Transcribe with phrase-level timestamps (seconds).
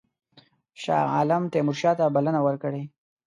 [0.81, 2.83] شاه عالم تیمورشاه ته بلنه ورکړې.